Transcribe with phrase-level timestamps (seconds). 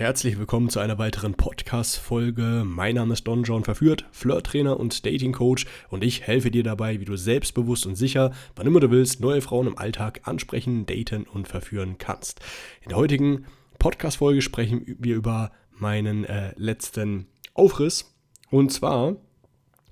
[0.00, 2.62] herzlich willkommen zu einer weiteren Podcast-Folge.
[2.64, 7.04] Mein Name ist Don John Verführt, Flirt-Trainer und Dating-Coach und ich helfe dir dabei, wie
[7.04, 11.48] du selbstbewusst und sicher, wann immer du willst, neue Frauen im Alltag ansprechen, daten und
[11.48, 12.40] verführen kannst.
[12.80, 13.44] In der heutigen
[13.78, 18.10] Podcast-Folge sprechen wir über meinen äh, letzten Aufriss
[18.48, 19.16] und zwar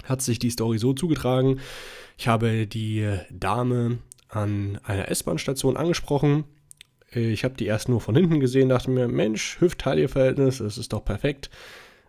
[0.05, 1.61] hat sich die Story so zugetragen,
[2.17, 3.99] ich habe die Dame
[4.31, 6.45] an einer S-Bahn-Station angesprochen
[7.11, 11.05] ich habe die erst nur von hinten gesehen, dachte mir, Mensch, Hüft-Taille-Verhältnis, das ist doch
[11.05, 11.51] perfekt.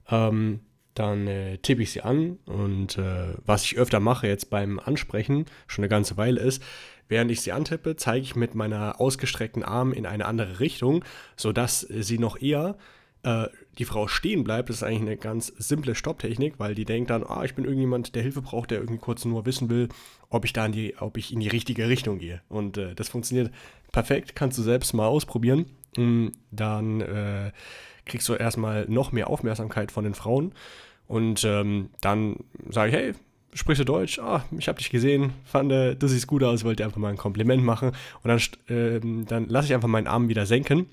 [0.09, 0.61] Ähm,
[0.93, 5.45] dann äh, tippe ich sie an und äh, was ich öfter mache jetzt beim Ansprechen,
[5.67, 6.61] schon eine ganze Weile ist,
[7.07, 11.05] während ich sie antippe, zeige ich mit meiner ausgestreckten Arm in eine andere Richtung,
[11.37, 12.77] sodass sie noch eher
[13.23, 14.69] äh, die Frau stehen bleibt.
[14.69, 18.15] Das ist eigentlich eine ganz simple Stopptechnik, weil die denkt dann, ah, ich bin irgendjemand,
[18.15, 19.89] der Hilfe braucht, der irgendwie kurz nur wissen will,
[20.29, 22.41] ob ich da in die, ob ich in die richtige Richtung gehe.
[22.49, 23.51] Und äh, das funktioniert
[23.91, 25.65] perfekt, kannst du selbst mal ausprobieren.
[25.97, 27.51] Mm, dann äh,
[28.05, 30.53] kriegst du erstmal noch mehr Aufmerksamkeit von den Frauen.
[31.07, 32.37] Und ähm, dann
[32.69, 33.13] sage ich, hey,
[33.53, 34.19] sprichst du Deutsch?
[34.19, 37.17] Ah, ich habe dich gesehen, fand, äh, du siehst gut aus, wollte einfach mal ein
[37.17, 37.91] Kompliment machen.
[38.23, 40.87] Und dann, äh, dann lasse ich einfach meinen Arm wieder senken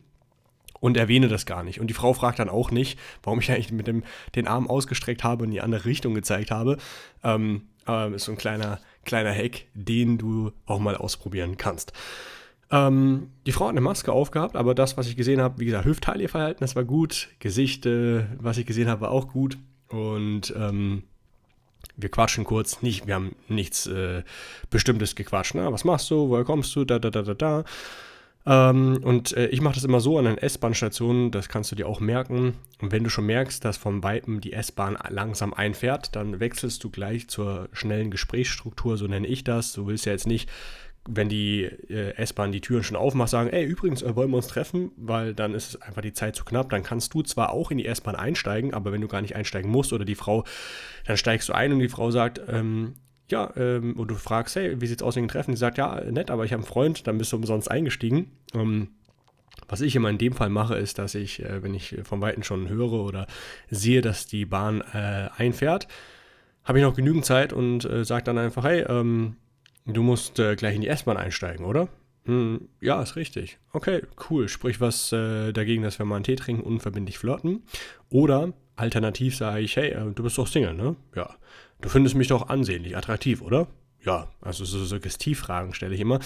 [0.80, 1.80] und erwähne das gar nicht.
[1.80, 5.24] Und die Frau fragt dann auch nicht, warum ich eigentlich mit dem den Arm ausgestreckt
[5.24, 6.78] habe und in die andere Richtung gezeigt habe.
[7.22, 11.92] Ähm, äh, ist so ein kleiner, kleiner Hack, den du auch mal ausprobieren kannst.
[12.70, 15.86] Ähm, die Frau hat eine Maske aufgehabt, aber das, was ich gesehen habe, wie gesagt,
[15.86, 17.28] Hüft-Taille-Verhalten, war gut.
[17.38, 19.56] Gesicht, äh, was ich gesehen habe, war auch gut.
[19.88, 21.04] Und ähm,
[21.96, 24.22] wir quatschen kurz, nicht, wir haben nichts äh,
[24.68, 25.54] Bestimmtes gequatscht.
[25.54, 25.72] Ne?
[25.72, 26.28] Was machst du?
[26.28, 26.84] Woher kommst du?
[26.84, 27.64] Da, da, da, da, da.
[28.46, 31.88] Ähm, und äh, ich mache das immer so an den S-Bahn-Stationen, das kannst du dir
[31.88, 32.54] auch merken.
[32.80, 36.90] Und wenn du schon merkst, dass vom Weitem die S-Bahn langsam einfährt, dann wechselst du
[36.90, 39.72] gleich zur schnellen Gesprächsstruktur, so nenne ich das.
[39.72, 40.48] Du willst ja jetzt nicht,
[41.08, 44.48] wenn die äh, S-Bahn die Türen schon aufmacht, sagen, ey, übrigens, äh, wollen wir uns
[44.48, 46.70] treffen, weil dann ist einfach die Zeit zu knapp.
[46.70, 49.70] Dann kannst du zwar auch in die S-Bahn einsteigen, aber wenn du gar nicht einsteigen
[49.70, 50.44] musst oder die Frau,
[51.04, 52.94] dann steigst du ein und die Frau sagt, ähm,
[53.28, 55.52] ja, ähm, und du fragst, hey, wie sieht's aus wegen Treffen?
[55.52, 58.30] Die sagt, ja, nett, aber ich habe einen Freund, dann bist du umsonst eingestiegen.
[58.54, 58.88] Ähm,
[59.68, 62.42] was ich immer in dem Fall mache, ist, dass ich, äh, wenn ich vom Weiten
[62.42, 63.26] schon höre oder
[63.68, 65.88] sehe, dass die Bahn äh, einfährt,
[66.64, 69.36] habe ich noch genügend Zeit und äh, sage dann einfach, hey, ähm,
[69.86, 71.88] du musst äh, gleich in die S-Bahn einsteigen, oder?
[72.26, 73.58] Hm, ja, ist richtig.
[73.72, 74.48] Okay, cool.
[74.48, 77.62] Sprich was äh, dagegen, dass wir mal einen Tee trinken, unverbindlich flirten.
[78.10, 80.96] Oder alternativ sage ich, hey, äh, du bist doch Single, ne?
[81.14, 81.36] Ja.
[81.80, 83.66] Du findest mich doch ansehnlich, attraktiv, oder?
[84.04, 86.20] Ja, also so Suggestivfragen stelle ich immer.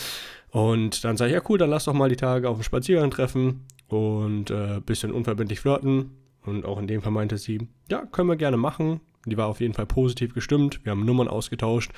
[0.51, 3.11] Und dann sage ich, ja cool, dann lass doch mal die Tage auf dem Spaziergang
[3.11, 6.11] treffen und äh, bisschen unverbindlich flirten.
[6.45, 9.01] Und auch in dem Fall meinte sie, ja, können wir gerne machen.
[9.27, 10.81] Die war auf jeden Fall positiv gestimmt.
[10.85, 11.91] Wir haben Nummern ausgetauscht.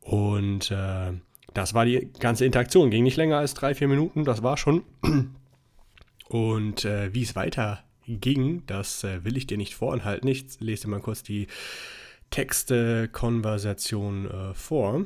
[0.00, 1.12] Und äh,
[1.54, 2.90] das war die ganze Interaktion.
[2.90, 4.82] Ging nicht länger als drei, vier Minuten, das war schon.
[6.28, 10.28] Und äh, wie es weiter ging, das äh, will ich dir nicht vorenthalten.
[10.28, 11.46] Ich lese dir mal kurz die
[12.32, 15.04] Texte-Konversation äh, vor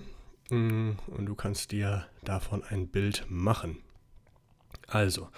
[0.48, 3.76] mm, und du kannst dir davon ein Bild machen.
[4.86, 5.28] Also,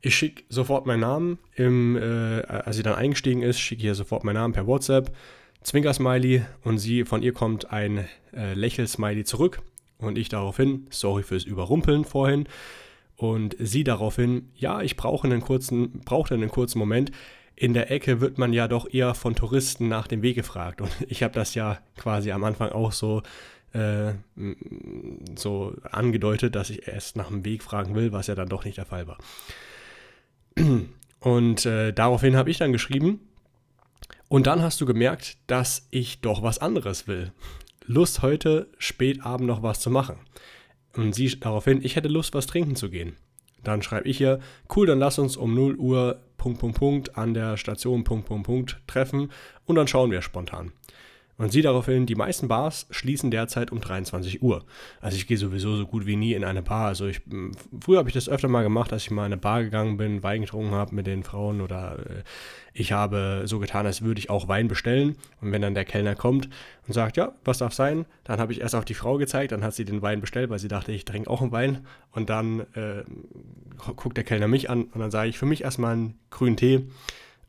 [0.00, 3.94] ich schicke sofort meinen Namen, im, äh, als sie dann eingestiegen ist, schicke ich ihr
[3.94, 5.16] sofort meinen Namen per WhatsApp,
[5.62, 9.62] Zwinker-Smiley und sie, von ihr kommt ein äh, Lächel-Smiley zurück
[9.98, 12.46] und ich daraufhin, sorry fürs Überrumpeln vorhin,
[13.16, 17.12] und sie daraufhin, ja, ich brauche einen kurzen, brauchte einen kurzen Moment,
[17.56, 20.80] in der Ecke wird man ja doch eher von Touristen nach dem Weg gefragt.
[20.80, 23.22] Und ich habe das ja quasi am Anfang auch so,
[23.72, 24.12] äh,
[25.36, 28.78] so angedeutet, dass ich erst nach dem Weg fragen will, was ja dann doch nicht
[28.78, 29.18] der Fall war.
[31.20, 33.20] Und äh, daraufhin habe ich dann geschrieben,
[34.28, 37.32] und dann hast du gemerkt, dass ich doch was anderes will.
[37.84, 40.16] Lust heute spät Abend noch was zu machen.
[40.96, 43.16] Und sie daraufhin, ich hätte Lust, was trinken zu gehen.
[43.62, 44.40] Dann schreibe ich hier,
[44.74, 48.46] cool, dann lass uns um 0 Uhr Punkt, Punkt, Punkt an der Station Punkt, Punkt,
[48.46, 49.30] Punkt treffen
[49.64, 50.72] und dann schauen wir spontan.
[51.42, 54.64] Und sie daraufhin, die meisten Bars schließen derzeit um 23 Uhr.
[55.00, 56.86] Also ich gehe sowieso so gut wie nie in eine Bar.
[56.86, 57.20] Also ich,
[57.80, 60.22] früher habe ich das öfter mal gemacht, dass ich mal in eine Bar gegangen bin,
[60.22, 62.22] Wein getrunken habe mit den Frauen oder äh,
[62.72, 65.16] ich habe so getan, als würde ich auch Wein bestellen.
[65.40, 66.48] Und wenn dann der Kellner kommt
[66.86, 69.64] und sagt, ja, was darf sein, dann habe ich erst auf die Frau gezeigt, dann
[69.64, 71.84] hat sie den Wein bestellt, weil sie dachte, ich trinke auch einen Wein.
[72.12, 73.02] Und dann äh,
[73.96, 76.86] guckt der Kellner mich an und dann sage ich für mich erstmal einen grünen Tee.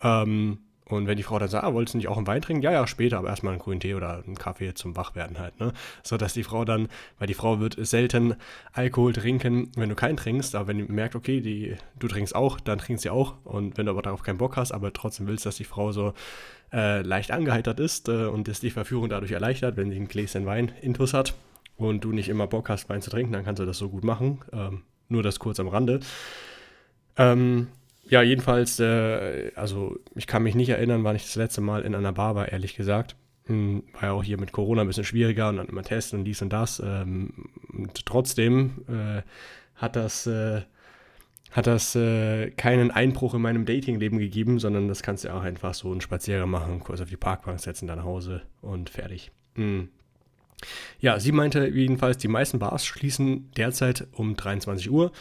[0.01, 2.61] Ähm, und wenn die Frau dann sagt, ah, wolltest du nicht auch einen Wein trinken?
[2.61, 5.71] Ja, ja, später, aber erstmal einen grünen Tee oder einen Kaffee zum Wachwerden halt, ne?
[6.03, 6.89] So dass die Frau dann,
[7.19, 8.35] weil die Frau wird selten
[8.73, 12.59] Alkohol trinken, wenn du keinen trinkst, aber wenn du merkt, okay, die, du trinkst auch,
[12.59, 13.35] dann trinkst sie auch.
[13.45, 16.13] Und wenn du aber darauf keinen Bock hast, aber trotzdem willst, dass die Frau so
[16.73, 20.45] äh, leicht angeheitert ist äh, und dass die Verführung dadurch erleichtert, wenn sie ein Gläschen
[20.45, 21.33] Wein intus hat
[21.77, 24.03] und du nicht immer Bock hast, Wein zu trinken, dann kannst du das so gut
[24.03, 24.41] machen.
[24.51, 25.99] Ähm, nur das kurz am Rande.
[27.17, 27.67] Ähm,
[28.05, 31.95] ja, jedenfalls, äh, also ich kann mich nicht erinnern, wann ich das letzte Mal in
[31.95, 33.15] einer Bar war, ehrlich gesagt.
[33.45, 36.25] Hm, war ja auch hier mit Corona ein bisschen schwieriger und dann immer testen und
[36.25, 36.81] dies und das.
[36.83, 37.33] Ähm,
[37.73, 39.21] und trotzdem äh,
[39.75, 40.61] hat das, äh,
[41.51, 45.73] hat das äh, keinen Einbruch in meinem Datingleben gegeben, sondern das kannst du auch einfach
[45.73, 49.31] so einen Spaziergang machen, kurz auf die Parkbank setzen, dann nach Hause und fertig.
[49.55, 49.89] Mhm.
[50.99, 55.11] Ja, sie meinte jedenfalls, die meisten Bars schließen derzeit um 23 Uhr.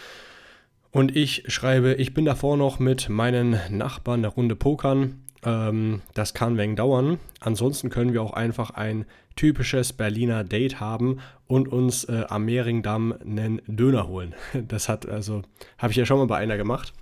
[0.92, 5.24] Und ich schreibe, ich bin davor noch mit meinen Nachbarn eine Runde pokern.
[5.42, 7.18] Ähm, das kann wegen dauern.
[7.40, 13.14] Ansonsten können wir auch einfach ein typisches Berliner Date haben und uns äh, am Mehringdamm
[13.24, 14.34] einen Döner holen.
[14.68, 15.42] Das hat also,
[15.78, 16.92] habe ich ja schon mal bei einer gemacht.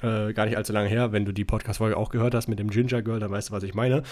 [0.00, 1.10] Äh, gar nicht allzu lange her.
[1.10, 3.64] Wenn du die Podcast-Folge auch gehört hast mit dem Ginger Girl, dann weißt du, was
[3.64, 4.04] ich meine.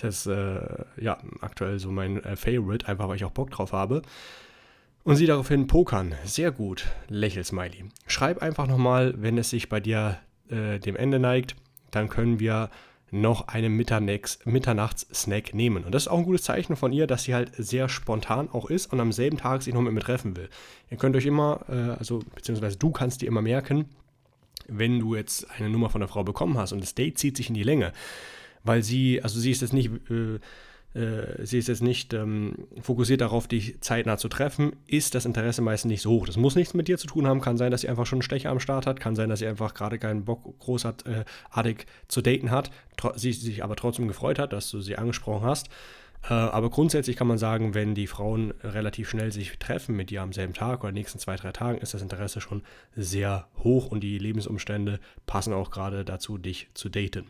[0.00, 3.72] Das ist äh, ja aktuell so mein äh, Favorite, einfach weil ich auch Bock drauf
[3.72, 4.00] habe.
[5.06, 6.16] Und sie daraufhin pokern.
[6.24, 6.88] Sehr gut.
[7.08, 7.84] Lächelsmiley.
[8.08, 10.18] Schreib einfach nochmal, wenn es sich bei dir
[10.50, 11.54] äh, dem Ende neigt,
[11.92, 12.70] dann können wir
[13.12, 15.84] noch einen Mitternachts-Snack nehmen.
[15.84, 18.68] Und das ist auch ein gutes Zeichen von ihr, dass sie halt sehr spontan auch
[18.68, 20.48] ist und am selben Tag sich noch mit mir treffen will.
[20.90, 23.84] Ihr könnt euch immer, äh, also beziehungsweise du kannst dir immer merken,
[24.66, 27.48] wenn du jetzt eine Nummer von der Frau bekommen hast und das Date zieht sich
[27.48, 27.92] in die Länge,
[28.64, 30.40] weil sie, also sie ist jetzt nicht äh,
[31.42, 35.90] sie ist jetzt nicht ähm, fokussiert darauf, dich zeitnah zu treffen, ist das Interesse meistens
[35.90, 36.26] nicht so hoch.
[36.26, 37.40] Das muss nichts mit dir zu tun haben.
[37.40, 38.98] Kann sein, dass sie einfach schon einen Stecher am Start hat.
[38.98, 42.70] Kann sein, dass sie einfach gerade keinen Bock großartig äh, zu daten hat.
[43.16, 45.68] sie sich aber trotzdem gefreut hat, dass du sie angesprochen hast.
[46.28, 50.22] Äh, aber grundsätzlich kann man sagen, wenn die Frauen relativ schnell sich treffen mit dir
[50.22, 52.62] am selben Tag oder nächsten zwei, drei Tagen, ist das Interesse schon
[52.94, 57.26] sehr hoch und die Lebensumstände passen auch gerade dazu, dich zu daten.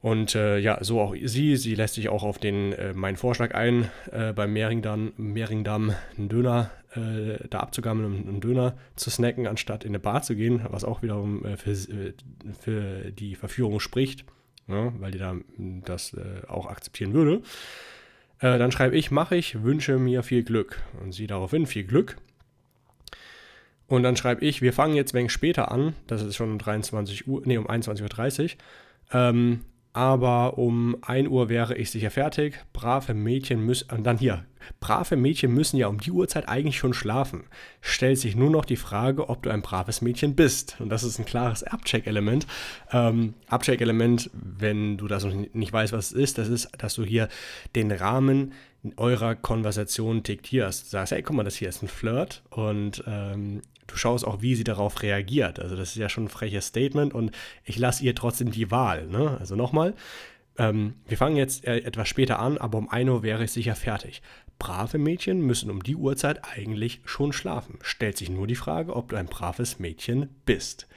[0.00, 1.56] Und äh, ja, so auch sie.
[1.56, 6.28] Sie lässt sich auch auf den, äh, meinen Vorschlag ein, äh, beim Mehringdamm, Mehringdamm einen
[6.28, 10.64] Döner äh, da abzugammeln und einen Döner zu snacken, anstatt in eine Bar zu gehen,
[10.70, 12.12] was auch wiederum äh, für, äh,
[12.58, 14.24] für die Verführung spricht,
[14.68, 15.34] ja, ne, weil die da
[15.84, 16.16] das
[16.46, 17.42] auch akzeptieren würde.
[18.40, 20.82] dann schreibe ich, mache ich, wünsche mir viel Glück.
[21.02, 22.16] Und sie daraufhin, viel Glück.
[23.86, 27.26] Und dann schreibe ich, wir fangen jetzt wenig später an, das ist schon um 23
[27.26, 28.50] Uhr, nee, um 21.30 Uhr.
[29.12, 29.60] Ähm,
[29.98, 32.54] aber um 1 Uhr wäre ich sicher fertig.
[32.72, 34.44] Brave Mädchen müssen, und dann hier,
[34.78, 37.42] brave Mädchen müssen ja um die Uhrzeit eigentlich schon schlafen.
[37.80, 40.76] Stellt sich nur noch die Frage, ob du ein braves Mädchen bist.
[40.78, 42.46] Und das ist ein klares Abcheck-Element.
[42.92, 47.02] Ähm, Abcheck-Element, wenn du das noch nicht weißt, was es ist, das ist, dass du
[47.02, 47.28] hier
[47.74, 48.52] den Rahmen
[48.98, 50.84] eurer Konversation diktierst.
[50.84, 54.40] Du sagst, hey, guck mal, das hier ist ein Flirt und ähm, du schaust auch,
[54.40, 55.58] wie sie darauf reagiert.
[55.58, 57.32] Also das ist ja schon ein freches Statement und
[57.64, 59.06] ich lasse ihr trotzdem die Wahl.
[59.08, 59.36] Ne?
[59.40, 59.94] Also nochmal,
[60.56, 63.74] ähm, wir fangen jetzt äh, etwas später an, aber um 1 Uhr wäre ich sicher
[63.74, 64.22] fertig.
[64.58, 67.78] Brave Mädchen müssen um die Uhrzeit eigentlich schon schlafen.
[67.80, 70.88] Stellt sich nur die Frage, ob du ein braves Mädchen bist.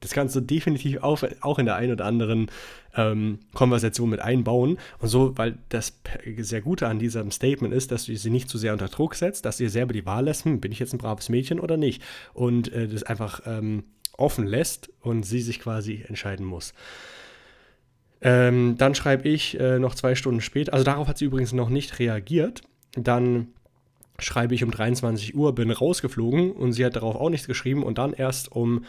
[0.00, 2.50] Das kannst du definitiv auch, auch in der einen oder anderen
[2.96, 4.78] ähm, Konversation mit einbauen.
[4.98, 6.00] Und so, weil das
[6.38, 9.44] sehr Gute an diesem Statement ist, dass du sie nicht zu sehr unter Druck setzt,
[9.44, 12.02] dass ihr selber die Wahl lässt, hm, bin ich jetzt ein braves Mädchen oder nicht?
[12.32, 13.84] Und äh, das einfach ähm,
[14.16, 16.74] offen lässt und sie sich quasi entscheiden muss.
[18.22, 21.70] Ähm, dann schreibe ich äh, noch zwei Stunden später, also darauf hat sie übrigens noch
[21.70, 22.62] nicht reagiert.
[22.92, 23.48] Dann
[24.18, 27.96] schreibe ich um 23 Uhr, bin rausgeflogen und sie hat darauf auch nichts geschrieben und
[27.98, 28.84] dann erst um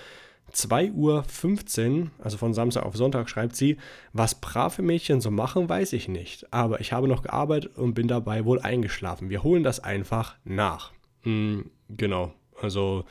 [0.54, 3.78] 2.15 Uhr, also von Samstag auf Sonntag, schreibt sie,
[4.14, 6.52] was brave Mädchen so machen, weiß ich nicht.
[6.54, 9.30] Aber ich habe noch gearbeitet und bin dabei wohl eingeschlafen.
[9.30, 10.92] Wir holen das einfach nach.
[11.24, 12.34] Mhm, genau.
[12.62, 13.06] Also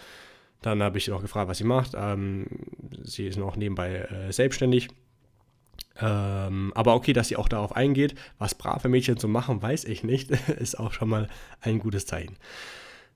[0.62, 1.92] dann habe ich noch gefragt, was sie macht.
[1.96, 2.46] Ähm,
[3.02, 4.88] sie ist noch nebenbei äh, selbstständig.
[6.00, 10.04] Ähm, aber okay, dass sie auch darauf eingeht, was brave Mädchen so machen, weiß ich
[10.04, 10.30] nicht,
[10.60, 11.28] ist auch schon mal
[11.60, 12.36] ein gutes Zeichen.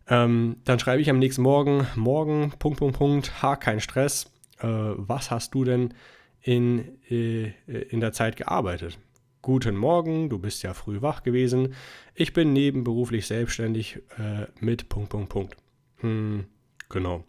[0.08, 4.30] Ähm, dann schreibe ich am nächsten Morgen, morgen, Punkt, Punkt, Punkt, ha, kein Stress.
[4.58, 5.94] Äh, was hast du denn
[6.42, 8.98] in, äh, in der Zeit gearbeitet?
[9.40, 11.74] Guten Morgen, du bist ja früh wach gewesen.
[12.14, 15.56] Ich bin nebenberuflich selbstständig äh, mit Punkt, Punkt, Punkt.
[15.98, 16.46] Hm,
[16.88, 17.24] genau.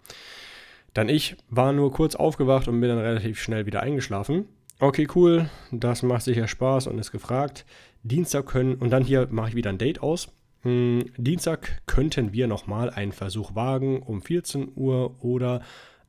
[0.94, 4.48] Dann ich war nur kurz aufgewacht und bin dann relativ schnell wieder eingeschlafen.
[4.80, 7.66] Okay, cool, das macht sicher Spaß und ist gefragt.
[8.04, 10.30] Dienstag können, und dann hier mache ich wieder ein Date aus.
[10.66, 15.62] Hm, Dienstag könnten wir nochmal einen Versuch wagen um 14 Uhr oder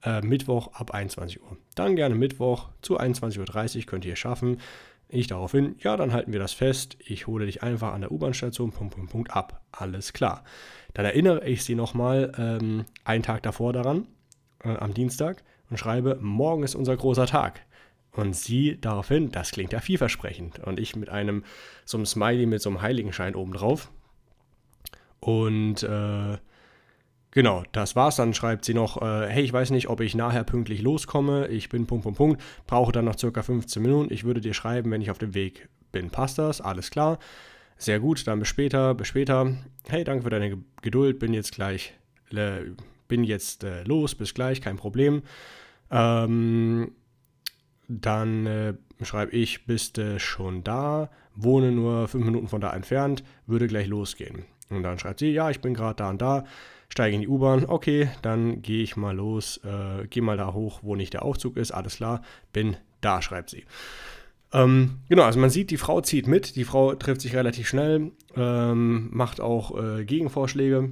[0.03, 1.59] äh, Mittwoch ab 21 Uhr.
[1.75, 4.59] Dann gerne Mittwoch zu 21.30 Uhr könnt ihr schaffen.
[5.09, 6.97] Ich daraufhin, ja, dann halten wir das fest.
[7.01, 9.61] Ich hole dich einfach an der U-Bahn-Station, Punkt, Punkt, Punkt, ab.
[9.73, 10.43] Alles klar.
[10.95, 14.07] Dann erinnere ich sie nochmal ähm, einen Tag davor daran,
[14.65, 17.61] äh, am Dienstag, und schreibe, morgen ist unser großer Tag.
[18.11, 20.61] Und sie daraufhin, das klingt ja vielversprechend.
[20.61, 21.45] Und ich mit einem,
[21.85, 23.91] so einem Smiley mit so einem Heiligenschein obendrauf.
[25.27, 26.39] Und äh,
[27.33, 28.17] Genau, das war's.
[28.17, 31.49] Dann schreibt sie noch, äh, hey, ich weiß nicht, ob ich nachher pünktlich loskomme.
[31.49, 32.43] Ich bin Punkt, Punkt, Punkt.
[32.67, 34.11] Brauche dann noch circa 15 Minuten.
[34.11, 36.09] Ich würde dir schreiben, wenn ich auf dem Weg bin.
[36.09, 36.63] Passt das?
[36.63, 37.19] Alles klar.
[37.77, 39.55] Sehr gut, dann bis später, bis später.
[39.87, 41.19] Hey, danke für deine Geduld.
[41.19, 41.93] Bin jetzt gleich,
[42.33, 42.71] äh,
[43.07, 45.23] bin jetzt äh, los, bis gleich, kein Problem.
[45.91, 46.93] Ähm,
[47.87, 53.25] dann äh, schreibe ich, bist du schon da, wohne nur fünf Minuten von da entfernt,
[53.47, 54.47] würde gleich losgehen.
[54.71, 56.45] Und dann schreibt sie, ja, ich bin gerade da und da
[56.89, 60.81] steige in die U-Bahn, okay, dann gehe ich mal los, äh, gehe mal da hoch,
[60.83, 63.65] wo nicht der Aufzug ist, alles klar, bin da, schreibt sie.
[64.53, 68.13] Ähm, genau, also man sieht, die Frau zieht mit, die Frau trifft sich relativ schnell,
[68.37, 70.91] ähm, macht auch äh, Gegenvorschläge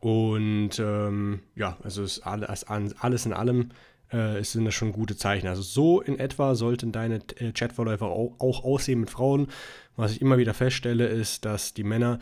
[0.00, 3.70] und ähm, ja, also ist alles, alles in allem
[4.10, 5.48] äh, sind das schon gute Zeichen.
[5.48, 9.48] Also so in etwa sollten deine äh, Chatverläufe auch, auch aussehen mit Frauen.
[9.96, 12.18] Was ich immer wieder feststelle, ist, dass die Männer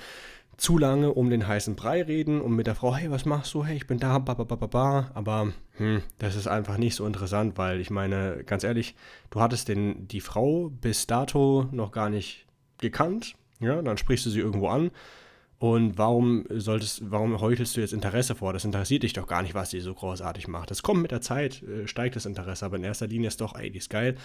[0.62, 3.64] zu lange um den heißen Brei reden und mit der Frau, hey, was machst du?
[3.64, 5.10] Hey, ich bin da, ba, ba, ba, ba, ba.
[5.12, 8.94] Aber hm, das ist einfach nicht so interessant, weil ich meine, ganz ehrlich,
[9.30, 12.46] du hattest den, die Frau bis dato noch gar nicht
[12.78, 13.34] gekannt.
[13.58, 14.92] Ja, dann sprichst du sie irgendwo an.
[15.58, 18.52] Und warum solltest, warum heuchelst du jetzt Interesse vor?
[18.52, 20.70] Das interessiert dich doch gar nicht, was sie so großartig macht.
[20.70, 23.56] Das kommt mit der Zeit, äh, steigt das Interesse, aber in erster Linie ist doch,
[23.56, 24.16] ey, die ist geil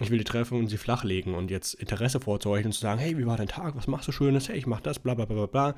[0.00, 3.18] ich will die treffen und sie flachlegen und jetzt Interesse vorzuheucheln und zu sagen, hey,
[3.18, 5.46] wie war dein Tag, was machst du Schönes, hey, ich mach das, bla bla bla
[5.46, 5.74] bla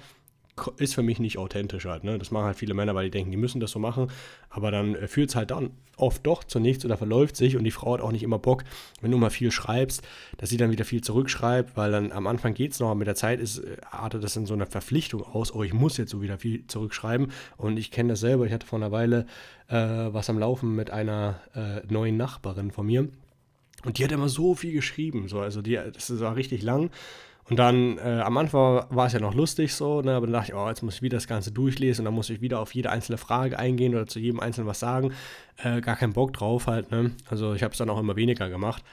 [0.77, 2.05] ist für mich nicht authentisch halt.
[2.05, 2.19] Ne?
[2.19, 4.11] Das machen halt viele Männer, weil die denken, die müssen das so machen.
[4.49, 7.65] Aber dann äh, führt es halt dann oft doch zu nichts oder verläuft sich und
[7.65, 8.65] die Frau hat auch nicht immer Bock,
[9.01, 10.03] wenn du mal viel schreibst,
[10.39, 13.07] dass sie dann wieder viel zurückschreibt, weil dann am Anfang geht es noch, aber mit
[13.07, 16.11] der Zeit ist, äh, artet das in so einer Verpflichtung aus, oh, ich muss jetzt
[16.11, 17.31] so wieder viel zurückschreiben.
[17.57, 19.27] Und ich kenne das selber, ich hatte vor einer Weile
[19.69, 23.09] äh, was am Laufen mit einer äh, neuen Nachbarin von mir.
[23.85, 26.91] Und die hat immer so viel geschrieben, so, also die, das war richtig lang.
[27.49, 30.53] Und dann äh, am Anfang war es ja noch lustig so, ne, aber dann dachte
[30.53, 32.73] ich, oh, jetzt muss ich wieder das Ganze durchlesen und dann muss ich wieder auf
[32.75, 35.13] jede einzelne Frage eingehen oder zu jedem Einzelnen was sagen.
[35.57, 37.11] Äh, gar keinen Bock drauf halt, ne?
[37.29, 38.85] Also ich habe es dann auch immer weniger gemacht.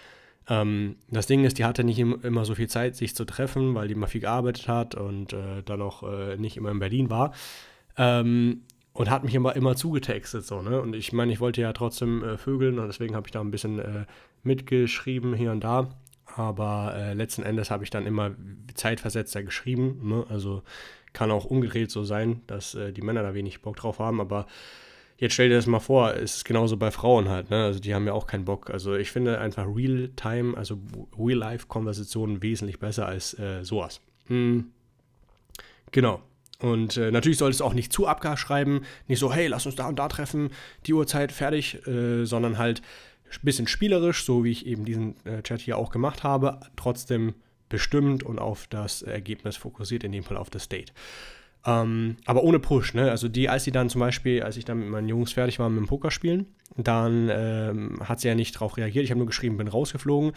[0.49, 3.75] Ähm, das Ding ist, die hatte nicht im, immer so viel Zeit, sich zu treffen,
[3.75, 7.11] weil die immer viel gearbeitet hat und äh, dann auch äh, nicht immer in Berlin
[7.11, 7.33] war.
[7.95, 8.61] Ähm,
[8.93, 10.81] und hat mich immer, immer zugetextet, so, ne?
[10.81, 13.51] Und ich meine, ich wollte ja trotzdem äh, vögeln und deswegen habe ich da ein
[13.51, 14.05] bisschen äh,
[14.43, 15.89] mitgeschrieben hier und da.
[16.35, 18.31] Aber äh, letzten Endes habe ich dann immer
[18.75, 19.99] zeitversetzter geschrieben.
[20.03, 20.25] Ne?
[20.29, 20.63] Also
[21.13, 24.21] kann auch umgedreht so sein, dass äh, die Männer da wenig Bock drauf haben.
[24.21, 24.45] Aber
[25.17, 27.49] jetzt stell dir das mal vor, es ist genauso bei Frauen halt.
[27.49, 27.63] Ne?
[27.63, 28.69] Also die haben ja auch keinen Bock.
[28.69, 30.79] Also ich finde einfach Real-Time, also
[31.17, 34.01] Real-Life-Konversationen wesentlich besser als äh, sowas.
[34.27, 34.71] Hm.
[35.91, 36.21] Genau.
[36.59, 39.75] Und äh, natürlich solltest du auch nicht zu abgar schreiben, nicht so, hey, lass uns
[39.75, 40.49] da und da treffen,
[40.87, 42.81] die Uhrzeit fertig, äh, sondern halt
[43.43, 47.33] bisschen spielerisch, so wie ich eben diesen äh, Chat hier auch gemacht habe, trotzdem
[47.69, 50.93] bestimmt und auf das Ergebnis fokussiert, in dem Fall auf das State.
[51.65, 53.11] Ähm, aber ohne Push, ne?
[53.11, 55.69] Also die, als sie dann zum Beispiel, als ich dann mit meinen Jungs fertig war
[55.69, 56.45] mit dem Pokerspielen,
[56.77, 59.03] dann ähm, hat sie ja nicht darauf reagiert.
[59.03, 60.31] Ich habe nur geschrieben, bin rausgeflogen.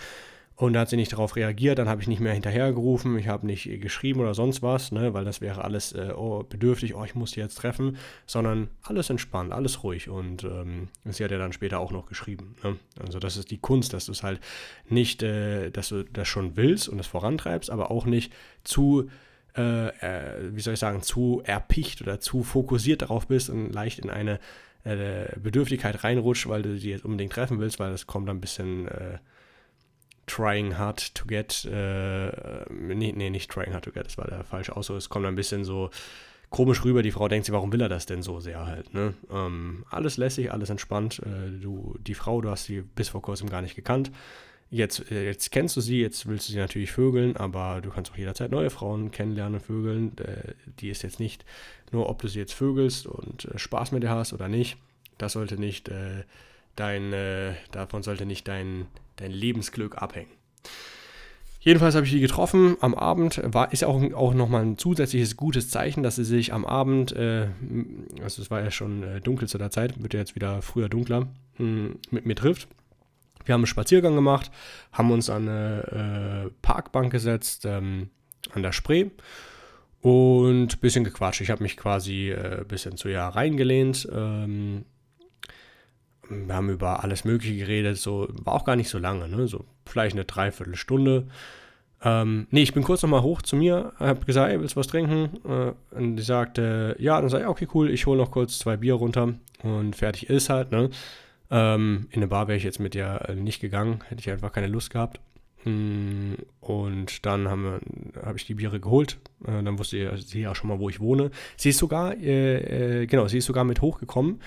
[0.61, 3.47] Und da hat sie nicht darauf reagiert, dann habe ich nicht mehr hinterhergerufen, ich habe
[3.47, 7.15] nicht geschrieben oder sonst was, ne, weil das wäre alles äh, oh, bedürftig, oh, ich
[7.15, 10.11] muss die jetzt treffen, sondern alles entspannt, alles ruhig.
[10.11, 12.57] Und ähm, sie hat ja dann später auch noch geschrieben.
[12.63, 12.77] Ne?
[13.03, 14.39] Also das ist die Kunst, dass du es halt
[14.87, 18.31] nicht, äh, dass du das schon willst und es vorantreibst, aber auch nicht
[18.63, 19.09] zu
[19.57, 23.99] äh, äh, wie soll ich sagen, zu erpicht oder zu fokussiert darauf bist und leicht
[23.99, 24.39] in eine
[24.85, 28.41] äh, Bedürftigkeit reinrutscht, weil du sie jetzt unbedingt treffen willst, weil das kommt dann ein
[28.43, 29.19] bisschen äh,
[30.31, 34.45] trying hard to get, äh, nee, nee, nicht trying hard to get, das war der
[34.45, 35.91] falsche Ausdruck, es kommt ein bisschen so
[36.51, 39.15] komisch rüber, die Frau denkt sich, warum will er das denn so sehr halt, ne?
[39.31, 43.49] Ähm, alles lässig, alles entspannt, äh, du, die Frau, du hast sie bis vor kurzem
[43.49, 44.11] gar nicht gekannt,
[44.71, 48.13] jetzt, äh, jetzt kennst du sie, jetzt willst du sie natürlich vögeln, aber du kannst
[48.13, 51.45] auch jederzeit neue Frauen kennenlernen, vögeln, äh, die ist jetzt nicht
[51.93, 54.77] nur, ob du sie jetzt vögelst und äh, Spaß mit ihr hast oder nicht,
[55.19, 55.91] das sollte nicht
[56.77, 57.13] dein,
[57.73, 58.87] davon sollte nicht dein,
[59.21, 60.31] dein Lebensglück abhängen.
[61.63, 63.41] Jedenfalls habe ich die getroffen am Abend.
[63.45, 67.49] War, ist auch, auch nochmal ein zusätzliches gutes Zeichen, dass sie sich am Abend, äh,
[68.23, 70.89] also es war ja schon äh, dunkel zu der Zeit, wird ja jetzt wieder früher
[70.89, 72.67] dunkler, mh, hm, mit mir trifft.
[73.45, 74.51] Wir haben einen Spaziergang gemacht,
[74.93, 78.09] haben uns an eine äh, Parkbank gesetzt, ähm,
[78.53, 79.11] an der Spree
[80.01, 81.43] und ein bisschen gequatscht.
[81.43, 84.09] Ich habe mich quasi ein äh, bisschen zu ihr reingelehnt.
[84.13, 84.85] Ähm,
[86.31, 89.49] wir haben über alles Mögliche geredet, so war auch gar nicht so lange, ne?
[89.49, 91.27] so vielleicht eine Dreiviertelstunde.
[92.03, 94.87] Ähm, nee, ich bin kurz nochmal hoch zu mir, habe gesagt, hey, willst du was
[94.87, 95.39] trinken?
[95.45, 98.77] Äh, und die sagte, ja, dann sage ich, okay, cool, ich hole noch kurz zwei
[98.77, 100.91] Bier runter und fertig ist halt, ne?
[101.51, 104.69] Ähm, in eine Bar wäre ich jetzt mit ihr nicht gegangen, hätte ich einfach keine
[104.69, 105.21] Lust gehabt.
[105.65, 107.81] Mm, und dann habe
[108.25, 109.19] hab ich die Biere geholt.
[109.45, 111.31] Äh, dann wusste sie ja schon mal, wo ich wohne.
[111.57, 114.41] Sie ist sogar, äh, äh, genau, sie ist sogar mit hochgekommen.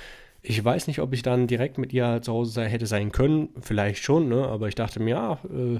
[0.46, 3.50] Ich weiß nicht, ob ich dann direkt mit ihr zu Hause hätte sein können.
[3.62, 4.46] Vielleicht schon, ne?
[4.46, 5.80] aber ich dachte mir, ja, äh,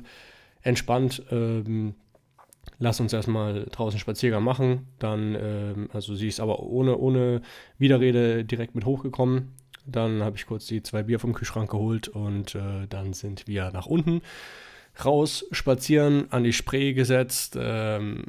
[0.62, 1.96] entspannt, ähm,
[2.80, 4.88] lass uns erstmal draußen Spaziergang machen.
[5.00, 7.42] Dann, ähm, also sie ist aber ohne, ohne
[7.78, 9.52] Widerrede direkt mit hochgekommen.
[9.86, 13.70] Dann habe ich kurz die zwei Bier vom Kühlschrank geholt und äh, dann sind wir
[13.72, 14.22] nach unten
[15.04, 18.24] raus spazieren, an die Spree gesetzt, ähm,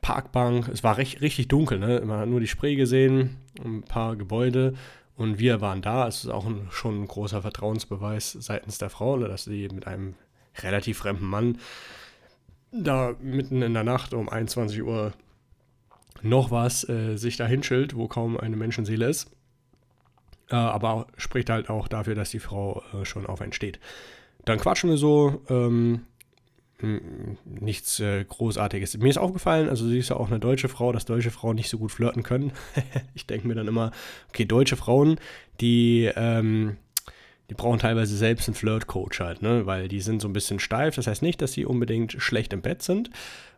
[0.00, 0.68] Parkbank.
[0.68, 2.02] Es war recht, richtig dunkel, ne?
[2.04, 4.74] man hat nur die Spree gesehen, ein paar Gebäude
[5.20, 6.08] und wir waren da.
[6.08, 9.28] Es ist auch ein, schon ein großer Vertrauensbeweis seitens der Frau, ne?
[9.28, 10.14] dass sie mit einem
[10.62, 11.58] relativ fremden Mann
[12.72, 15.12] da mitten in der Nacht um 21 Uhr
[16.22, 19.30] noch was äh, sich da hinschild, wo kaum eine Menschenseele ist.
[20.48, 23.78] Äh, aber spricht halt auch dafür, dass die Frau äh, schon auf einen steht.
[24.46, 25.42] Dann quatschen wir so.
[25.50, 26.06] Ähm,
[26.82, 28.96] nichts äh, Großartiges.
[28.98, 31.68] Mir ist aufgefallen, also sie ist ja auch eine deutsche Frau, dass deutsche Frauen nicht
[31.68, 32.52] so gut flirten können.
[33.14, 33.92] ich denke mir dann immer,
[34.28, 35.18] okay, deutsche Frauen,
[35.60, 36.76] die, ähm,
[37.50, 39.66] die brauchen teilweise selbst einen Flirt-Coach halt, ne?
[39.66, 40.94] weil die sind so ein bisschen steif.
[40.94, 43.10] Das heißt nicht, dass sie unbedingt schlecht im Bett sind,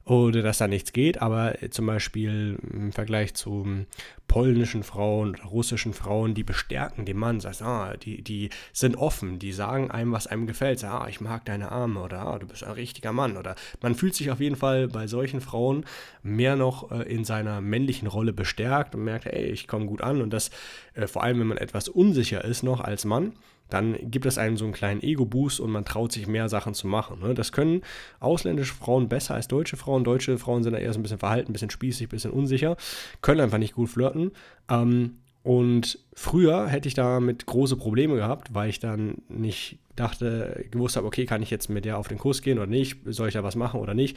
[0.05, 3.87] oder dass da nichts geht, aber zum Beispiel im Vergleich zu
[4.27, 9.53] polnischen Frauen russischen Frauen, die bestärken den Mann, sagst, ah, die, die sind offen, die
[9.53, 12.65] sagen einem, was einem gefällt, sag, ah, ich mag deine Arme oder ah, du bist
[12.65, 13.37] ein richtiger Mann.
[13.37, 15.85] Oder man fühlt sich auf jeden Fall bei solchen Frauen
[16.25, 20.21] mehr noch äh, in seiner männlichen Rolle bestärkt und merkt, ey, ich komme gut an.
[20.21, 20.51] Und das
[20.95, 23.35] äh, vor allem, wenn man etwas unsicher ist noch als Mann,
[23.73, 26.87] dann gibt es einem so einen kleinen Ego-Boost und man traut sich mehr Sachen zu
[26.87, 27.21] machen.
[27.21, 27.35] Ne?
[27.35, 27.83] Das können
[28.21, 30.05] ausländische Frauen besser als deutsche Frauen.
[30.05, 32.77] Deutsche Frauen sind da eher so ein bisschen verhalten, ein bisschen spießig, ein bisschen unsicher,
[33.21, 34.33] können einfach nicht gut flirten.
[34.69, 40.97] Ähm, und früher hätte ich damit große Probleme gehabt, weil ich dann nicht dachte, gewusst
[40.97, 42.99] habe, okay, kann ich jetzt mit der auf den Kurs gehen oder nicht?
[43.07, 44.17] Soll ich da was machen oder nicht?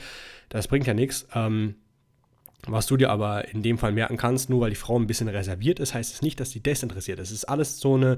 [0.49, 1.27] Das bringt ja nichts.
[1.33, 1.75] Ähm,
[2.67, 5.27] was du dir aber in dem Fall merken kannst, nur weil die Frau ein bisschen
[5.27, 7.29] reserviert ist, heißt es nicht, dass sie desinteressiert ist.
[7.29, 8.17] Es ist alles so eine,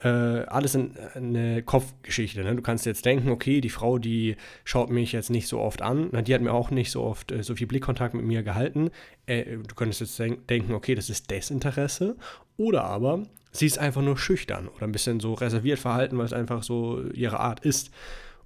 [0.00, 2.42] äh, alles in, eine Kopfgeschichte.
[2.42, 2.54] Ne?
[2.56, 6.08] Du kannst jetzt denken, okay, die Frau, die schaut mich jetzt nicht so oft an,
[6.12, 8.90] na, die hat mir auch nicht so oft äh, so viel Blickkontakt mit mir gehalten.
[9.26, 12.16] Äh, du könntest jetzt denk denken, okay, das ist Desinteresse.
[12.56, 16.32] Oder aber sie ist einfach nur schüchtern oder ein bisschen so reserviert verhalten, weil es
[16.32, 17.90] einfach so ihre Art ist.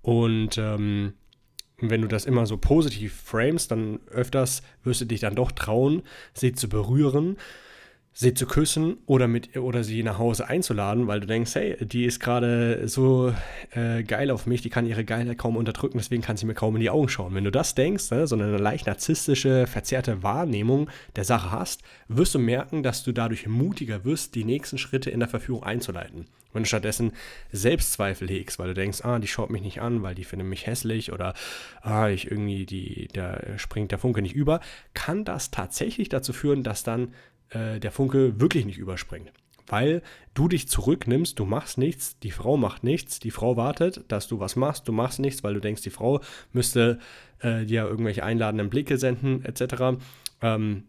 [0.02, 1.14] Und ähm,
[1.80, 6.02] wenn du das immer so positiv framest, dann öfters wirst du dich dann doch trauen,
[6.34, 7.36] sie zu berühren
[8.12, 12.04] sie zu küssen oder, mit, oder sie nach Hause einzuladen, weil du denkst, hey, die
[12.04, 13.32] ist gerade so
[13.70, 16.74] äh, geil auf mich, die kann ihre Geilheit kaum unterdrücken, deswegen kann sie mir kaum
[16.74, 17.34] in die Augen schauen.
[17.34, 22.34] Wenn du das denkst, ne, so eine leicht narzisstische, verzerrte Wahrnehmung der Sache hast, wirst
[22.34, 26.26] du merken, dass du dadurch mutiger wirst, die nächsten Schritte in der Verführung einzuleiten.
[26.52, 27.12] Wenn du stattdessen
[27.52, 30.66] Selbstzweifel hegst, weil du denkst, ah, die schaut mich nicht an, weil die findet mich
[30.66, 31.34] hässlich oder
[31.82, 34.60] ah, ich irgendwie, die, da springt der Funke nicht über,
[34.92, 37.14] kann das tatsächlich dazu führen, dass dann
[37.50, 39.32] äh, der Funke wirklich nicht überspringt.
[39.66, 40.02] Weil
[40.34, 44.40] du dich zurücknimmst, du machst nichts, die Frau macht nichts, die Frau wartet, dass du
[44.40, 46.20] was machst, du machst nichts, weil du denkst, die Frau
[46.52, 46.98] müsste
[47.38, 50.00] äh, dir irgendwelche einladenden Blicke senden, etc.
[50.42, 50.84] Ähm,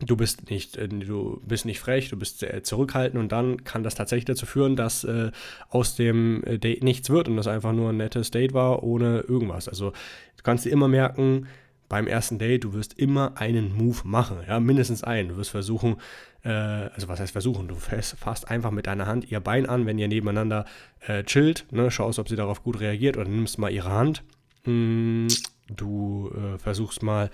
[0.00, 3.94] du bist nicht, äh, du bist nicht frech, du bist zurückhaltend und dann kann das
[3.94, 5.30] tatsächlich dazu führen, dass äh,
[5.68, 9.20] aus dem äh, Date nichts wird und das einfach nur ein nettes Date war ohne
[9.20, 9.68] irgendwas.
[9.68, 11.46] Also du kannst dir immer merken,
[11.94, 15.28] beim ersten Date, du wirst immer einen Move machen, ja, mindestens einen.
[15.28, 15.98] Du wirst versuchen,
[16.42, 19.96] äh, also was heißt versuchen, du fasst einfach mit deiner Hand ihr Bein an, wenn
[19.96, 20.64] ihr nebeneinander
[21.06, 24.24] äh, chillt, ne, schaust, ob sie darauf gut reagiert oder nimmst mal ihre Hand.
[24.64, 25.28] Mm,
[25.68, 27.30] du äh, versuchst mal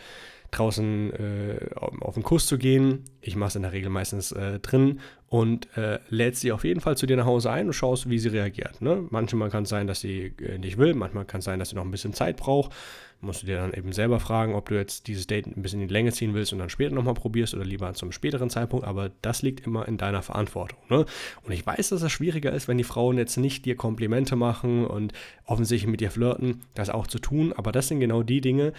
[0.50, 1.70] draußen äh,
[2.00, 3.04] auf den Kuss zu gehen.
[3.22, 6.80] Ich mache es in der Regel meistens äh, drin und äh, lädst sie auf jeden
[6.80, 8.82] Fall zu dir nach Hause ein und schaust, wie sie reagiert.
[8.82, 9.06] Ne?
[9.08, 11.76] Manchmal kann es sein, dass sie äh, nicht will, manchmal kann es sein, dass sie
[11.76, 12.72] noch ein bisschen Zeit braucht
[13.20, 15.88] musst du dir dann eben selber fragen, ob du jetzt dieses Date ein bisschen in
[15.88, 19.10] die Länge ziehen willst und dann später nochmal probierst oder lieber zum späteren Zeitpunkt, aber
[19.22, 20.78] das liegt immer in deiner Verantwortung.
[20.88, 21.04] Ne?
[21.42, 24.86] Und ich weiß, dass es schwieriger ist, wenn die Frauen jetzt nicht dir Komplimente machen
[24.86, 25.12] und
[25.44, 28.72] offensichtlich mit dir flirten, das auch zu tun, aber das sind genau die Dinge,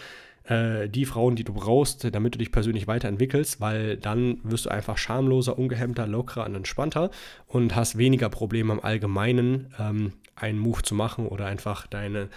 [0.45, 4.69] äh, die Frauen, die du brauchst, damit du dich persönlich weiterentwickelst, weil dann wirst du
[4.69, 7.11] einfach schamloser, ungehemmter, lockerer und entspannter
[7.47, 12.29] und hast weniger Probleme im Allgemeinen, ähm, einen Move zu machen oder einfach deine,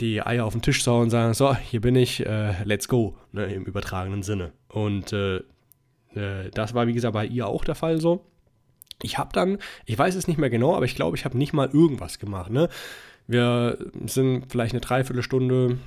[0.00, 2.88] die Eier auf den Tisch zu hauen und sagen, so, hier bin ich, äh, let's
[2.88, 4.52] go, ne, im übertragenen Sinne.
[4.68, 5.36] Und äh,
[6.14, 8.24] äh, das war, wie gesagt, bei ihr auch der Fall so.
[9.02, 11.52] Ich habe dann, ich weiß es nicht mehr genau, aber ich glaube, ich habe nicht
[11.52, 12.50] mal irgendwas gemacht.
[12.50, 12.68] Ne?
[13.26, 15.78] Wir sind vielleicht eine Dreiviertelstunde,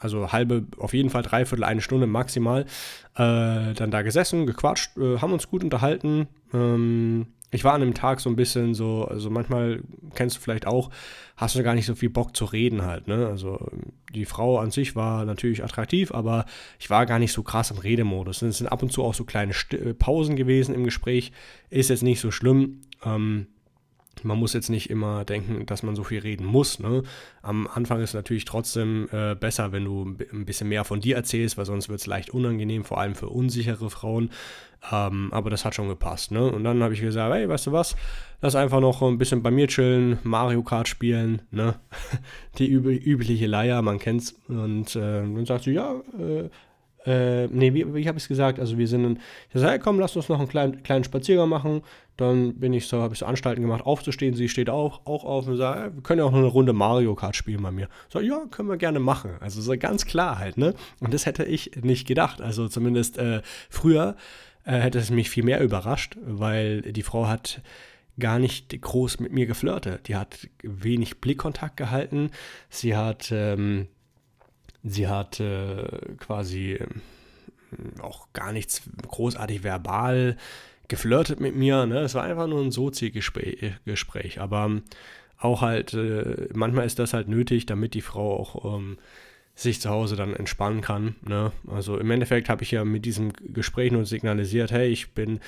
[0.00, 2.62] also halbe, auf jeden Fall dreiviertel, eine Stunde maximal,
[3.14, 6.28] äh, dann da gesessen, gequatscht, äh, haben uns gut unterhalten.
[6.52, 9.80] Ähm, ich war an dem Tag so ein bisschen so, also manchmal
[10.14, 10.90] kennst du vielleicht auch,
[11.36, 13.26] hast du gar nicht so viel Bock zu reden halt, ne?
[13.26, 13.70] Also
[14.14, 16.44] die Frau an sich war natürlich attraktiv, aber
[16.78, 18.42] ich war gar nicht so krass im Redemodus.
[18.42, 21.32] Es sind ab und zu auch so kleine äh, Pausen gewesen im Gespräch,
[21.70, 22.82] ist jetzt nicht so schlimm.
[23.04, 23.46] Ähm,
[24.24, 26.78] man muss jetzt nicht immer denken, dass man so viel reden muss.
[26.78, 27.02] Ne?
[27.42, 31.16] Am Anfang ist es natürlich trotzdem äh, besser, wenn du ein bisschen mehr von dir
[31.16, 34.30] erzählst, weil sonst wird es leicht unangenehm, vor allem für unsichere Frauen.
[34.92, 36.30] Ähm, aber das hat schon gepasst.
[36.30, 36.50] Ne?
[36.50, 37.96] Und dann habe ich gesagt, hey, weißt du was,
[38.40, 41.42] lass einfach noch ein bisschen bei mir chillen, Mario Kart spielen.
[41.50, 41.74] Ne?
[42.58, 44.36] Die üb übliche Leier, man kennt's.
[44.48, 46.48] Und äh, dann sagt sie, ja, äh,
[47.06, 48.58] äh, nee, wie, wie habe ich es gesagt?
[48.58, 49.18] Also wir sind, in,
[49.52, 51.82] ich sage, hey, komm, lass uns noch einen kleinen, kleinen Spaziergang machen.
[52.16, 54.34] Dann bin ich so, habe ich so Anstalten gemacht, aufzustehen.
[54.34, 56.72] Sie steht auch, auch auf und sagt, hey, wir können ja auch noch eine Runde
[56.72, 57.88] Mario Kart spielen bei mir.
[58.08, 59.32] So, ja, können wir gerne machen.
[59.40, 60.74] Also so ganz klar halt, ne?
[61.00, 62.40] Und das hätte ich nicht gedacht.
[62.40, 64.16] Also zumindest äh, früher
[64.64, 67.62] äh, hätte es mich viel mehr überrascht, weil die Frau hat
[68.18, 70.08] gar nicht groß mit mir geflirtet.
[70.08, 72.30] Die hat wenig Blickkontakt gehalten.
[72.68, 73.86] Sie hat ähm,
[74.84, 75.84] Sie hat äh,
[76.18, 76.86] quasi äh,
[78.00, 80.36] auch gar nichts großartig verbal
[80.88, 81.86] geflirtet mit mir.
[81.86, 82.00] Ne?
[82.00, 84.40] Es war einfach nur ein Sozi-Gespräch.
[84.40, 84.80] Aber
[85.38, 88.98] auch halt, äh, manchmal ist das halt nötig, damit die Frau auch ähm,
[89.54, 91.16] sich zu Hause dann entspannen kann.
[91.26, 91.52] Ne?
[91.68, 95.40] Also im Endeffekt habe ich ja mit diesem Gespräch nur signalisiert, hey, ich bin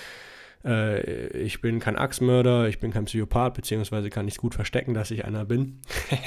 [0.64, 4.94] äh, ich bin kein Axtmörder, ich bin kein Psychopath, beziehungsweise kann ich es gut verstecken,
[4.94, 5.80] dass ich einer bin.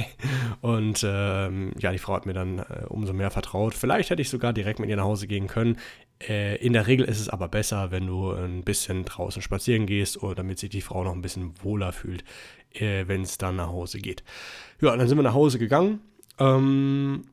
[0.62, 3.74] und ähm, ja, die Frau hat mir dann äh, umso mehr vertraut.
[3.74, 5.78] Vielleicht hätte ich sogar direkt mit ihr nach Hause gehen können.
[6.28, 10.22] Äh, in der Regel ist es aber besser, wenn du ein bisschen draußen spazieren gehst,
[10.22, 12.24] oder damit sich die Frau noch ein bisschen wohler fühlt,
[12.74, 14.24] äh, wenn es dann nach Hause geht.
[14.82, 16.02] Ja, dann sind wir nach Hause gegangen.
[16.40, 17.24] Ähm,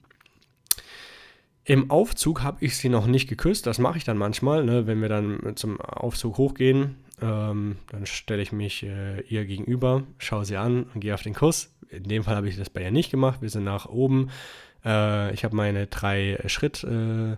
[1.70, 3.64] im Aufzug habe ich sie noch nicht geküsst.
[3.64, 4.88] Das mache ich dann manchmal, ne?
[4.88, 6.96] wenn wir dann zum Aufzug hochgehen.
[7.22, 11.32] Ähm, dann stelle ich mich äh, ihr gegenüber, schaue sie an und gehe auf den
[11.32, 11.72] Kuss.
[11.88, 13.40] In dem Fall habe ich das bei ihr nicht gemacht.
[13.40, 14.30] Wir sind nach oben.
[14.84, 17.36] Äh, ich habe meine drei Schritt, äh,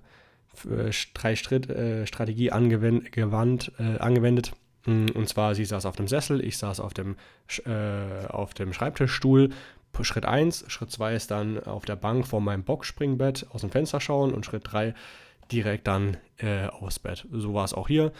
[1.12, 4.52] drei Schritt äh, Strategie angewend, gewandt, äh, angewendet.
[4.86, 7.16] Mm, und zwar, sie saß auf dem Sessel, ich saß auf dem,
[7.66, 9.50] äh, auf dem Schreibtischstuhl
[10.00, 10.64] Schritt 1.
[10.68, 14.46] Schritt 2 ist dann auf der Bank vor meinem Boxspringbett aus dem Fenster schauen und
[14.46, 14.94] Schritt 3
[15.52, 17.28] direkt dann äh, aufs Bett.
[17.30, 18.12] So war es auch hier.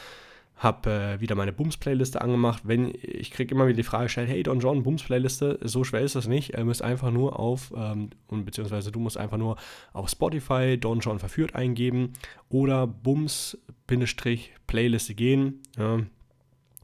[0.56, 2.62] Hab äh, wieder meine Bums-Playliste angemacht.
[2.64, 6.14] Wenn ich kriege immer wieder die Frage gestellt, hey Don John, Bums-Playliste, so schwer ist
[6.14, 6.50] das nicht.
[6.50, 9.56] Ihr müsst einfach nur auf, ähm, und beziehungsweise du musst einfach nur
[9.92, 12.12] auf Spotify Don John verführt eingeben
[12.48, 15.62] oder Bums-Playliste gehen.
[15.76, 16.00] Ja,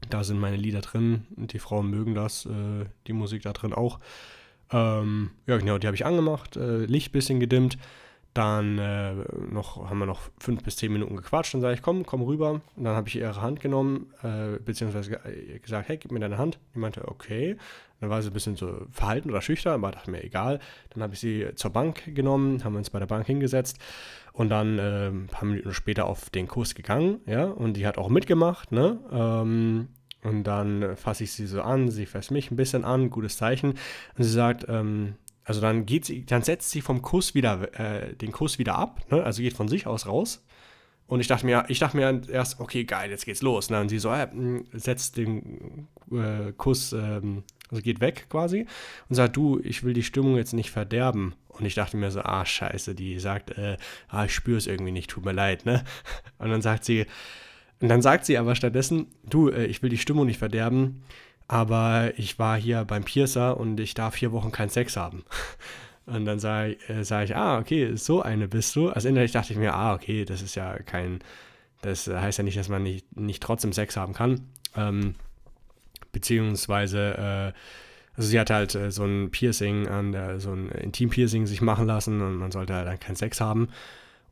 [0.09, 3.99] da sind meine Lieder drin die Frauen mögen das, äh, die Musik da drin auch.
[4.71, 7.77] Ähm, ja, genau, die habe ich angemacht, äh, Licht ein bisschen gedimmt.
[8.35, 9.13] Dann äh,
[9.51, 11.53] noch, haben wir noch fünf bis zehn Minuten gequatscht.
[11.55, 12.61] Dann sage ich, komm, komm rüber.
[12.75, 15.19] Und dann habe ich ihre Hand genommen, äh, beziehungsweise
[15.61, 16.59] gesagt, hey, gib mir deine Hand.
[16.75, 17.57] Die meinte, okay.
[17.99, 20.59] Dann war sie ein bisschen so verhalten oder schüchtern, aber dachte mir, egal.
[20.91, 23.79] Dann habe ich sie zur Bank genommen, haben uns bei der Bank hingesetzt
[24.31, 27.97] und dann äh, ein paar Minuten später auf den Kurs gegangen, ja, und die hat
[27.97, 28.99] auch mitgemacht, ne?
[29.11, 29.89] Ähm,
[30.23, 33.71] und dann fasse ich sie so an, sie fasst mich ein bisschen an, gutes Zeichen.
[34.17, 38.15] Und sie sagt, ähm, also dann geht sie, dann setzt sie vom Kuss wieder, äh,
[38.15, 39.23] den Kuss wieder ab, ne?
[39.23, 40.45] also geht von sich aus raus.
[41.07, 43.71] Und ich dachte mir, ich dachte mir erst, okay, geil, jetzt geht's los.
[43.71, 43.81] Ne?
[43.81, 44.27] Und sie so, äh,
[44.73, 48.67] setzt den äh, Kuss, ähm, also geht weg quasi
[49.09, 51.33] und sagt, du, ich will die Stimmung jetzt nicht verderben.
[51.47, 53.77] Und ich dachte mir so, ah, scheiße, die sagt, äh,
[54.07, 55.83] ah, ich spüre es irgendwie nicht, tut mir leid, ne?
[56.37, 57.05] Und dann sagt sie,
[57.81, 61.03] und dann sagt sie aber stattdessen, du, äh, ich will die Stimmung nicht verderben,
[61.47, 65.23] aber ich war hier beim Piercer und ich darf vier Wochen keinen Sex haben.
[66.05, 68.89] Und dann sage äh, sag ich, ah, okay, so eine bist du.
[68.89, 71.19] Also innerlich dachte ich mir, ah, okay, das ist ja kein,
[71.81, 74.41] das heißt ja nicht, dass man nicht, nicht trotzdem Sex haben kann.
[74.75, 75.13] Ähm,
[76.11, 77.59] beziehungsweise, äh,
[78.15, 81.85] also sie hat halt äh, so ein Piercing, an der, so ein Intim-Piercing sich machen
[81.85, 83.69] lassen und man sollte halt dann keinen Sex haben.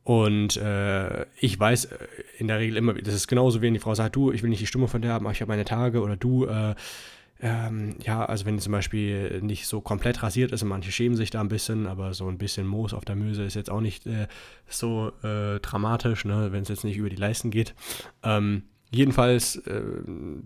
[0.08, 1.98] Und äh, ich weiß äh,
[2.38, 4.62] in der Regel immer, das ist genauso, wenn die Frau sagt, du, ich will nicht
[4.62, 6.74] die Stimmung verderben, aber ich habe meine Tage oder du, äh,
[7.42, 11.14] ähm, ja, also wenn die zum Beispiel nicht so komplett rasiert ist und manche schämen
[11.14, 13.82] sich da ein bisschen, aber so ein bisschen Moos auf der Möse ist jetzt auch
[13.82, 14.28] nicht äh,
[14.66, 17.74] so äh, dramatisch, ne, wenn es jetzt nicht über die Leisten geht.
[18.22, 19.82] Ähm, Jedenfalls, äh,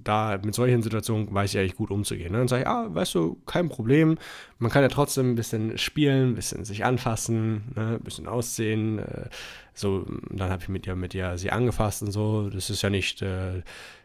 [0.02, 2.32] da mit solchen Situationen weiß ich eigentlich gut umzugehen.
[2.32, 2.38] Ne?
[2.38, 4.18] Dann sage ich, ah, weißt du, kein Problem.
[4.58, 7.98] Man kann ja trotzdem ein bisschen spielen, ein bisschen sich anfassen, ne?
[8.00, 8.98] ein bisschen aussehen.
[8.98, 9.28] Äh,
[9.74, 12.50] so, dann habe ich mit ihr, mit ihr sie angefasst und so.
[12.50, 13.58] Das ist ja nicht, äh,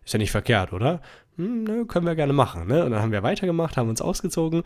[0.05, 1.01] ist ja nicht verkehrt, oder?
[1.37, 2.67] Hm, ne, können wir gerne machen.
[2.67, 2.85] Ne?
[2.85, 4.63] Und dann haben wir weitergemacht, haben uns ausgezogen,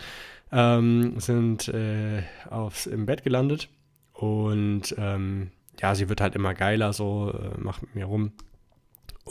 [0.51, 3.69] ähm, sind äh, aufs, im Bett gelandet
[4.13, 8.33] und ähm, ja, sie wird halt immer geiler, so, äh, macht mit mir rum.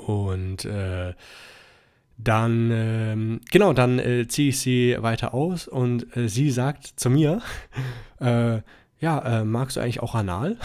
[0.08, 1.14] Und äh,
[2.18, 7.10] dann, ähm, genau, dann äh, ziehe ich sie weiter aus und äh, sie sagt zu
[7.10, 7.40] mir,
[8.20, 8.60] äh,
[9.00, 10.50] ja, äh, magst du eigentlich auch Anal?
[10.50, 10.58] Und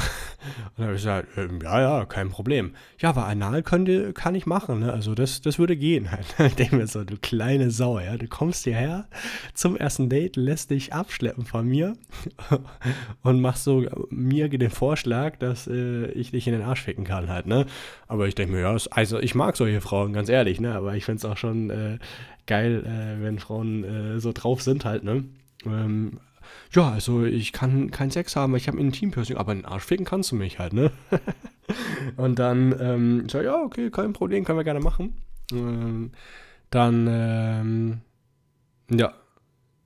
[0.77, 2.75] dann habe ich gesagt, äh, ja, ja, kein Problem.
[2.99, 4.91] Ja, aber Anal könnte, kann ich machen, ne?
[4.91, 6.09] also das, das würde gehen.
[6.37, 9.07] ich denke mir so, du kleine Sau, ja, du kommst hierher
[9.53, 11.95] zum ersten Date, lässt dich abschleppen von mir
[13.23, 17.29] und machst so mir den Vorschlag, dass äh, ich dich in den Arsch ficken kann
[17.29, 17.65] halt, ne?
[18.07, 20.75] Aber ich denke mir, ja, also ich mag solche Frauen, ganz ehrlich, ne?
[20.75, 21.99] Aber ich finde es auch schon äh,
[22.47, 25.23] geil, äh, wenn Frauen äh, so drauf sind halt, ne?
[25.65, 26.19] Ähm,
[26.71, 29.83] ja, also ich kann keinen Sex haben, weil ich habe ein Intimpiercing, aber einen Arsch
[29.83, 30.91] ficken kannst du mich halt, ne?
[32.17, 35.15] und dann, ähm, so, ja, okay, kein Problem, können wir gerne machen.
[35.51, 36.11] Ähm,
[36.69, 38.01] dann, ähm,
[38.89, 39.13] ja,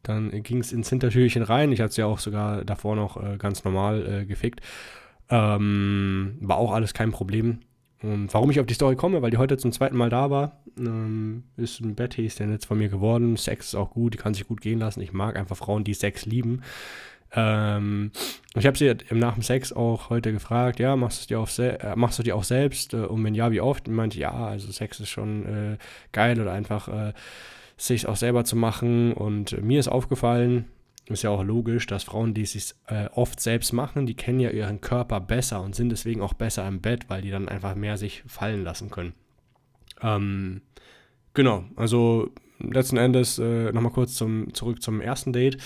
[0.04, 1.72] dann ging es ins Hintertürchen rein.
[1.72, 4.62] Ich hatte es ja auch sogar davor noch äh, ganz normal äh, gefickt.
[5.30, 7.60] Ähm, war auch alles kein Problem.
[8.02, 10.64] Und warum ich auf die Story komme, weil die heute zum zweiten Mal da war,
[10.78, 13.36] ähm, ist ein Betty, ist der jetzt von mir geworden.
[13.36, 15.02] Sex ist auch gut, die kann sich gut gehen lassen.
[15.02, 16.62] Ich mag einfach Frauen, die Sex lieben.
[17.34, 18.12] Ähm,
[18.56, 21.96] ich habe sie nach dem Sex auch heute gefragt, ja, machst du dir auch, äh,
[21.96, 22.94] machst du dir auch selbst?
[22.94, 23.88] Äh, und wenn ja, wie oft?
[23.88, 25.78] Und meinte, ja, also Sex ist schon äh,
[26.12, 27.14] geil oder einfach äh,
[27.78, 29.14] sich auch selber zu machen.
[29.14, 30.66] Und mir ist aufgefallen,
[31.10, 34.40] ist ja auch logisch, dass Frauen, die es sich äh, oft selbst machen, die kennen
[34.40, 37.76] ja ihren Körper besser und sind deswegen auch besser im Bett, weil die dann einfach
[37.76, 39.14] mehr sich fallen lassen können.
[40.02, 40.62] Ähm,
[41.34, 45.58] genau, also letzten Endes äh, nochmal kurz zum, zurück zum ersten Date.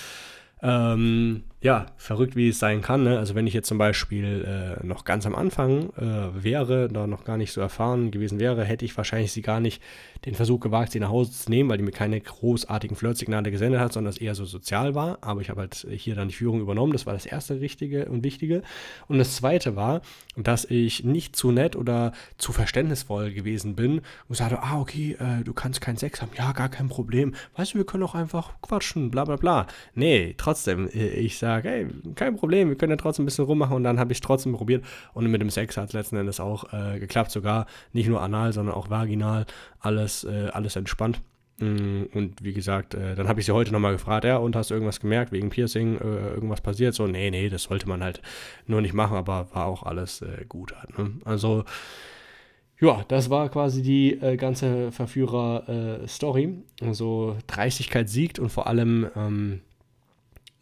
[0.61, 3.03] Ähm, ja, verrückt wie es sein kann.
[3.03, 3.17] Ne?
[3.17, 7.23] Also wenn ich jetzt zum Beispiel äh, noch ganz am Anfang äh, wäre, da noch
[7.23, 9.81] gar nicht so erfahren gewesen wäre, hätte ich wahrscheinlich sie gar nicht
[10.25, 13.79] den Versuch gewagt, sie nach Hause zu nehmen, weil die mir keine großartigen Flirtsignale gesendet
[13.79, 15.19] hat, sondern es eher so sozial war.
[15.21, 16.91] Aber ich habe halt hier dann die Führung übernommen.
[16.91, 18.61] Das war das erste Richtige und Wichtige.
[19.07, 20.01] Und das zweite war,
[20.35, 25.45] dass ich nicht zu nett oder zu verständnisvoll gewesen bin und sagte, ah, okay, äh,
[25.45, 26.31] du kannst keinen Sex haben.
[26.37, 27.35] Ja, gar kein Problem.
[27.55, 29.67] Weißt du, wir können auch einfach quatschen, bla bla bla.
[29.95, 33.45] Nee, trotzdem, äh, ich sage, sage, hey, kein Problem, wir können ja trotzdem ein bisschen
[33.45, 36.17] rummachen und dann habe ich es trotzdem probiert und mit dem Sex hat es letzten
[36.17, 39.45] Endes auch äh, geklappt, sogar nicht nur anal, sondern auch vaginal,
[39.79, 41.21] alles, äh, alles entspannt.
[41.59, 44.71] Mm, und wie gesagt, äh, dann habe ich sie heute nochmal gefragt, ja, und hast
[44.71, 46.95] du irgendwas gemerkt, wegen Piercing, äh, irgendwas passiert?
[46.95, 48.21] So, nee, nee, das sollte man halt
[48.65, 50.97] nur nicht machen, aber war auch alles äh, gut halt.
[50.97, 51.11] Ne?
[51.25, 51.63] Also,
[52.81, 56.63] ja, das war quasi die ganze Verführer-Story.
[56.81, 59.72] also Dreistigkeit siegt und vor allem ähm, äh,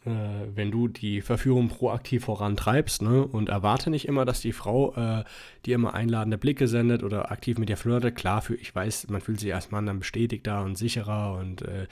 [0.04, 5.24] wenn du die Verführung proaktiv vorantreibst ne, und erwarte nicht immer, dass die Frau äh,
[5.64, 8.16] dir immer einladende Blicke sendet oder aktiv mit dir flirtet.
[8.16, 11.86] Klar, für, ich weiß, man fühlt sich als Mann dann bestätigter und sicherer und äh,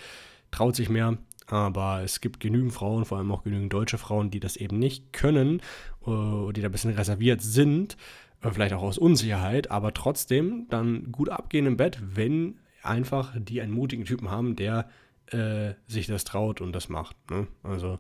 [0.50, 1.18] traut sich mehr.
[1.46, 5.12] Aber es gibt genügend Frauen, vor allem auch genügend deutsche Frauen, die das eben nicht
[5.12, 5.60] können,
[6.06, 7.96] äh, die da ein bisschen reserviert sind,
[8.42, 13.60] äh, vielleicht auch aus Unsicherheit, aber trotzdem dann gut abgehen im Bett, wenn einfach die
[13.60, 14.88] einen mutigen Typen haben, der
[15.32, 17.16] äh, sich das traut und das macht.
[17.30, 17.46] Ne?
[17.62, 17.98] Also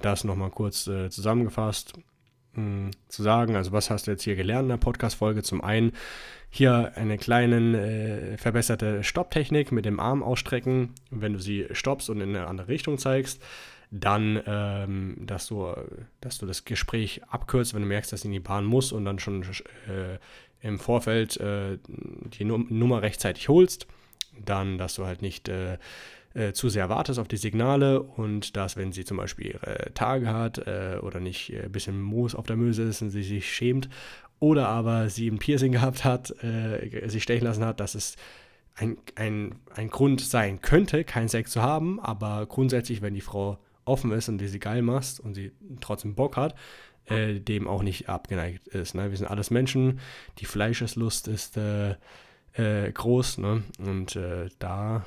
[0.00, 1.94] das nochmal kurz äh, zusammengefasst
[2.54, 3.56] mh, hm, zu sagen.
[3.56, 5.42] Also was hast du jetzt hier gelernt in der Podcast-Folge?
[5.42, 5.92] Zum einen
[6.48, 12.20] hier eine kleine äh, verbesserte Stopptechnik mit dem Arm ausstrecken, wenn du sie stoppst und
[12.20, 13.42] in eine andere Richtung zeigst.
[13.92, 15.74] Dann, ähm, dass, du,
[16.20, 19.04] dass du das Gespräch abkürzt, wenn du merkst, dass sie in die Bahn muss und
[19.04, 20.18] dann schon äh,
[20.60, 23.88] im Vorfeld äh, die Nummer rechtzeitig holst.
[24.38, 25.50] Dann, dass du halt nicht
[26.34, 30.32] äh, zu sehr wartest auf die Signale und dass, wenn sie zum Beispiel ihre Tage
[30.32, 33.52] hat äh, oder nicht ein äh, bisschen Moos auf der Möse ist und sie sich
[33.52, 33.88] schämt
[34.38, 38.16] oder aber sie ein Piercing gehabt hat, äh, sich stechen lassen hat, dass es
[38.74, 43.58] ein, ein, ein Grund sein könnte, keinen Sex zu haben, aber grundsätzlich, wenn die Frau
[43.84, 46.54] offen ist und die sie geil machst und sie trotzdem Bock hat,
[47.06, 48.94] äh, dem auch nicht abgeneigt ist.
[48.94, 49.10] Ne?
[49.10, 50.00] Wir sind alles Menschen,
[50.38, 51.96] die Fleischeslust ist äh,
[52.52, 53.64] äh, groß ne?
[53.78, 55.04] und äh, da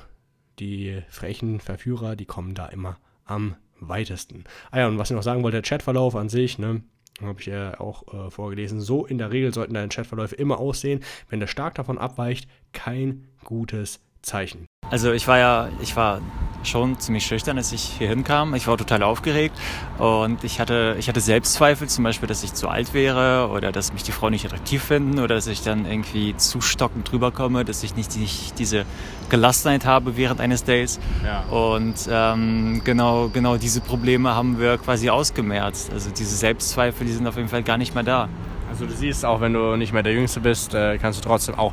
[0.58, 4.44] die frechen Verführer, die kommen da immer am weitesten.
[4.70, 6.82] Ah ja, und was ich noch sagen wollte, der Chatverlauf an sich, ne,
[7.20, 8.80] habe ich ja auch äh, vorgelesen.
[8.80, 11.00] So in der Regel sollten deine Chatverläufe immer aussehen.
[11.28, 14.66] Wenn der stark davon abweicht, kein gutes Zeichen.
[14.90, 16.20] Also ich war ja, ich war
[16.66, 18.54] schon ziemlich schüchtern, als ich hier hinkam.
[18.54, 19.56] Ich war total aufgeregt
[19.98, 23.92] und ich hatte, ich hatte Selbstzweifel, zum Beispiel, dass ich zu alt wäre oder dass
[23.92, 27.64] mich die Frauen nicht attraktiv finden oder dass ich dann irgendwie zu stockend drüber komme,
[27.64, 28.84] dass ich nicht, nicht diese
[29.28, 31.00] Gelassenheit habe während eines Dates.
[31.24, 31.42] Ja.
[31.54, 35.92] Und ähm, genau, genau diese Probleme haben wir quasi ausgemerzt.
[35.92, 38.28] Also diese Selbstzweifel, die sind auf jeden Fall gar nicht mehr da.
[38.70, 41.54] Also du siehst, auch wenn du nicht mehr der Jüngste bist, äh, kannst du trotzdem
[41.54, 41.72] auch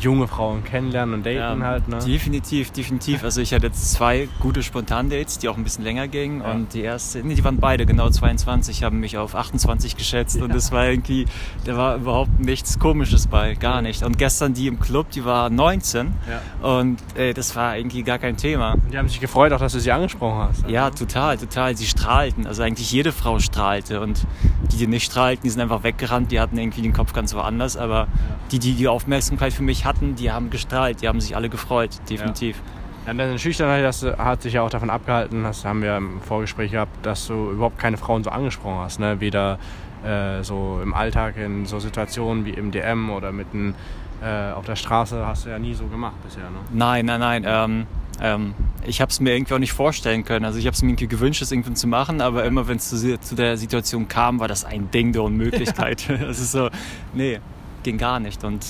[0.00, 1.98] junge Frauen kennenlernen und daten Ja, halt, ne?
[1.98, 3.24] Definitiv, definitiv.
[3.24, 6.40] Also ich hatte jetzt zwei gute Spontan-Dates, die auch ein bisschen länger gingen.
[6.40, 6.52] Ja.
[6.52, 10.40] Und die erste, nee, die waren beide genau 22, haben mich auf 28 geschätzt.
[10.40, 11.26] Und das war irgendwie,
[11.64, 14.02] da war überhaupt nichts Komisches bei, gar nicht.
[14.02, 16.12] Und gestern die im Club, die war 19.
[16.28, 16.68] Ja.
[16.68, 18.74] Und äh, das war irgendwie gar kein Thema.
[18.74, 20.68] Und die haben sich gefreut, auch dass du sie angesprochen hast.
[20.68, 21.76] Ja, total, total.
[21.76, 22.46] Sie strahlten.
[22.46, 24.00] Also eigentlich jede Frau strahlte.
[24.00, 24.26] Und
[24.72, 26.30] die, die nicht strahlten, die sind einfach weggerannt.
[26.30, 27.76] Die hatten irgendwie den Kopf ganz woanders.
[27.76, 28.06] Aber
[28.52, 31.02] die, die die Aufmerksamkeit für mich hatten, die haben gestrahlt.
[31.02, 31.90] Die haben sich alle gefreut.
[32.08, 32.60] Definitiv.
[33.06, 36.72] Ja, deine Schüchternheit das hat sich ja auch davon abgehalten, das haben wir im Vorgespräch
[36.72, 39.00] gehabt, dass du überhaupt keine Frauen so angesprochen hast.
[39.00, 39.18] Ne?
[39.20, 39.58] Weder
[40.04, 43.74] äh, so im Alltag in so Situationen wie im DM oder mitten
[44.22, 46.44] äh, auf der Straße hast du ja nie so gemacht bisher.
[46.44, 46.58] Ne?
[46.72, 47.44] Nein, nein, nein.
[47.46, 47.86] Ähm,
[48.20, 48.54] ähm,
[48.86, 50.44] ich habe es mir irgendwie auch nicht vorstellen können.
[50.44, 52.90] Also ich habe es mir irgendwie gewünscht, das irgendwann zu machen, aber immer wenn es
[52.90, 56.08] zu, zu der Situation kam, war das ein Ding der Unmöglichkeit.
[56.28, 56.68] Es ist so,
[57.14, 57.40] nee,
[57.84, 58.44] ging gar nicht.
[58.44, 58.66] Und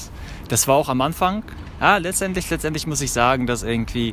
[0.48, 1.42] das war auch am Anfang.
[1.80, 4.12] Ja, letztendlich, letztendlich muss ich sagen, dass irgendwie,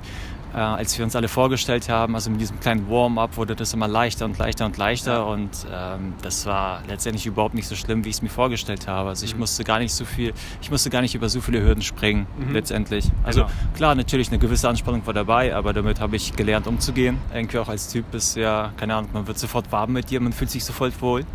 [0.53, 3.87] äh, als wir uns alle vorgestellt haben, also mit diesem kleinen Warm-up wurde das immer
[3.87, 8.09] leichter und leichter und leichter und ähm, das war letztendlich überhaupt nicht so schlimm, wie
[8.09, 9.09] ich es mir vorgestellt habe.
[9.09, 11.81] Also ich musste gar nicht so viel, ich musste gar nicht über so viele Hürden
[11.81, 12.53] springen, Mhm.
[12.53, 13.05] letztendlich.
[13.23, 13.51] Also Genau.
[13.75, 17.17] klar, natürlich eine gewisse Anspannung war dabei, aber damit habe ich gelernt umzugehen.
[17.33, 20.33] Irgendwie auch als Typ ist ja, keine Ahnung, man wird sofort warm mit dir, man
[20.33, 21.25] fühlt sich sofort wohl.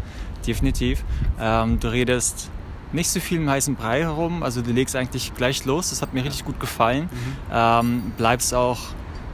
[0.47, 1.05] Definitiv.
[1.41, 2.51] Ähm, du redest
[2.93, 6.13] nicht so viel im heißen Brei herum, also du legst eigentlich gleich los, das hat
[6.15, 7.05] mir richtig gut gefallen.
[7.05, 7.37] Mhm.
[7.53, 8.79] Ähm, bleibst auch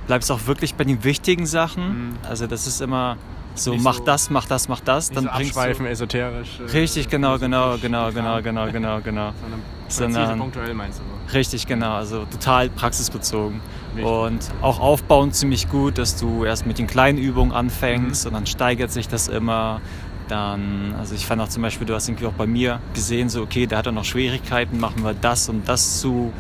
[0.07, 2.09] bleibst auch wirklich bei den wichtigen Sachen.
[2.11, 2.17] Mhm.
[2.29, 3.17] Also das ist immer
[3.57, 5.91] so, Nicht mach so- das, mach das, mach das, dann so bringst abschweifen, du...
[5.91, 6.61] esoterisch.
[6.61, 8.43] äh, Richtig, genau, genau, genau, genau, klar.
[8.43, 9.33] genau, genau, genau.
[9.41, 11.33] Sondern präzise, Sondern- punktuell meinst du.
[11.33, 11.95] Richtig, genau.
[11.95, 13.61] Also total praxisbezogen.
[13.97, 14.05] Richtig.
[14.13, 18.29] Und auch aufbauend ziemlich gut, dass du erst mit den kleinen Übungen anfängst Mhm.
[18.29, 19.81] und dann steigert sich das immer.
[20.29, 23.43] Dann, also ich fand auch zum Beispiel, du hast irgendwie auch bei mir gesehen, so
[23.43, 26.33] okay, da hat er noch Schwierigkeiten, machen wir das und das zu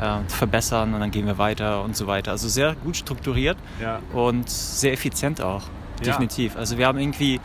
[0.00, 2.30] äh, verbessern und dann gehen wir weiter und so weiter.
[2.30, 4.00] Also sehr gut strukturiert Ja.
[4.14, 5.62] und sehr effizient auch.
[5.98, 6.04] Ja.
[6.06, 6.56] Definitiv.
[6.56, 7.38] Also wir haben irgendwie,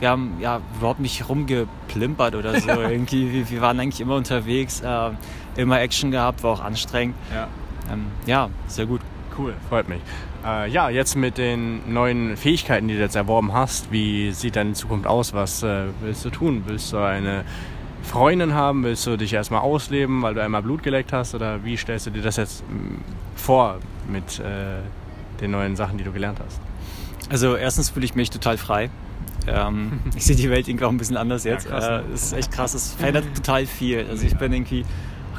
[0.00, 2.68] wir haben ja überhaupt nicht rumgeplimpert oder so.
[2.80, 5.10] irgendwie, wir, wir waren eigentlich immer unterwegs, äh,
[5.56, 7.14] immer Action gehabt, war auch anstrengend.
[7.32, 7.46] ja.
[7.92, 9.00] Ähm, ja, sehr gut.
[9.40, 10.00] Cool, freut mich.
[10.44, 14.74] Äh, ja, jetzt mit den neuen Fähigkeiten, die du jetzt erworben hast, wie sieht deine
[14.74, 15.32] Zukunft aus?
[15.32, 16.64] Was äh, willst du tun?
[16.66, 17.44] Willst du eine
[18.02, 18.84] Freundin haben?
[18.84, 21.34] Willst du dich erstmal ausleben, weil du einmal Blut geleckt hast?
[21.34, 22.96] Oder wie stellst du dir das jetzt mm,
[23.34, 23.78] vor
[24.12, 24.82] mit äh,
[25.40, 26.60] den neuen Sachen, die du gelernt hast?
[27.30, 28.90] Also erstens fühle ich mich total frei.
[29.46, 31.64] Ähm, ich sehe die Welt irgendwie auch ein bisschen anders jetzt.
[31.64, 32.04] Ja, krass, äh, ne?
[32.12, 34.06] es ist echt krass, es verändert total viel.
[34.06, 34.84] Also ich bin irgendwie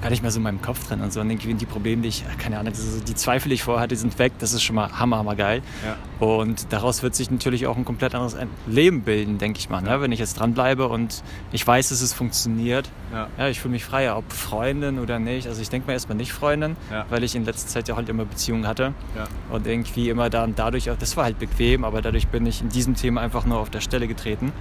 [0.02, 1.22] gar nicht mehr so in meinem Kopf drin und so.
[1.22, 2.74] Und irgendwie die Probleme, die ich, keine Ahnung,
[3.08, 4.34] die Zweifel, die ich vorher hatte, sind weg.
[4.40, 5.62] Das ist schon mal hammer, hammer geil.
[5.86, 5.96] Ja.
[6.22, 9.82] Und daraus wird sich natürlich auch ein komplett anderes Leben bilden, denke ich mal.
[9.82, 10.02] Ne?
[10.02, 12.88] Wenn ich jetzt dranbleibe und ich weiß, dass es funktioniert.
[13.12, 13.28] Ja.
[13.40, 15.48] Ja, ich fühle mich freier, ob Freundin oder nicht.
[15.48, 17.08] Also ich denke mal erstmal nicht Freundin, Ja.
[17.10, 18.94] weil ich in letzter Zeit ja halt immer Beziehungen hatte.
[19.16, 19.24] Ja.
[19.50, 22.70] Und irgendwie immer dann dadurch, auch, das war halt bequem, aber dadurch bin ich in
[22.70, 24.52] diesem Thema einfach nur auf der Stelle getreten.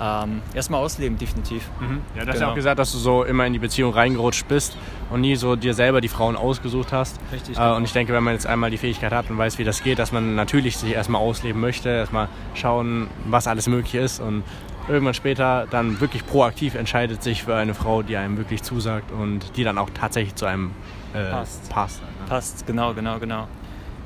[0.00, 1.68] Ähm, erstmal ausleben, definitiv.
[1.80, 2.02] Mhm.
[2.14, 2.50] Ja, du hast ja Genau.
[2.52, 4.76] auch gesagt, dass du so immer in die Beziehung reingerutscht bist
[5.10, 7.18] und nie so dir selber die Frauen ausgesucht hast.
[7.32, 7.74] Richtig, Äh, genau.
[7.76, 9.98] und ich denke, wenn man jetzt einmal die Fähigkeit hat und weiß, wie das geht,
[9.98, 14.42] dass man natürlich sich erstmal ausleben möchte, erstmal schauen, was alles möglich ist und
[14.88, 19.56] irgendwann später dann wirklich proaktiv entscheidet sich für eine Frau, die einem wirklich zusagt und
[19.56, 20.72] die dann auch tatsächlich zu einem
[21.14, 21.68] äh, Passt.
[21.70, 22.02] passt.
[22.28, 23.48] Passt, genau, genau, genau.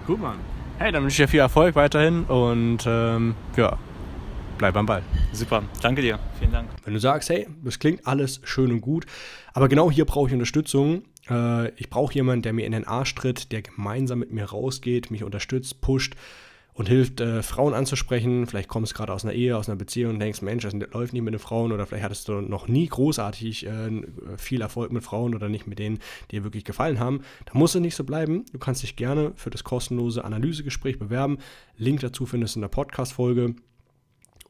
[0.06, 0.38] Gut, Mann.
[0.78, 3.78] Hey, dann wünsche ich dir viel Erfolg weiterhin und ähm, ja,
[4.58, 5.02] bleib am Ball.
[5.32, 6.18] Super, danke dir.
[6.38, 6.68] Vielen Dank.
[6.84, 9.06] Wenn du sagst, hey, das klingt alles schön und gut,
[9.52, 11.02] aber genau hier brauche ich Unterstützung.
[11.30, 15.10] Äh, ich brauche jemanden, der mir in den Arsch tritt, der gemeinsam mit mir rausgeht,
[15.10, 16.14] mich unterstützt, pusht
[16.74, 18.46] und hilft, äh, Frauen anzusprechen.
[18.46, 21.12] Vielleicht kommst du gerade aus einer Ehe, aus einer Beziehung und denkst, Mensch, das läuft
[21.12, 24.02] nicht mit den Frauen oder vielleicht hattest du noch nie großartig äh,
[24.36, 25.98] viel Erfolg mit Frauen oder nicht mit denen,
[26.30, 27.20] die dir wirklich gefallen haben.
[27.46, 28.44] Da muss es nicht so bleiben.
[28.52, 31.38] Du kannst dich gerne für das kostenlose Analysegespräch bewerben.
[31.76, 33.54] Link dazu findest du in der Podcast-Folge.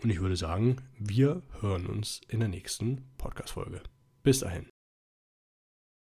[0.03, 3.83] Und ich würde sagen, wir hören uns in der nächsten Podcast-Folge.
[4.23, 4.67] Bis dahin.